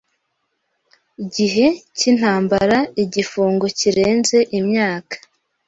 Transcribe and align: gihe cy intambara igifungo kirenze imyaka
gihe 1.35 1.65
cy 1.97 2.03
intambara 2.11 2.77
igifungo 3.03 3.65
kirenze 3.77 4.37
imyaka 4.59 5.15